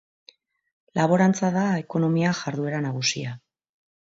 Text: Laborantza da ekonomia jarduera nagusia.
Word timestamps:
Laborantza 0.99 1.51
da 1.57 1.67
ekonomia 1.83 2.33
jarduera 2.41 2.81
nagusia. 2.89 3.37